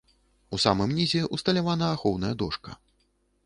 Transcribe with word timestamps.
У 0.57 0.59
самым 0.63 0.95
нізе 1.01 1.21
ўсталявана 1.39 1.93
ахоўная 1.99 2.35
дошка. 2.43 2.71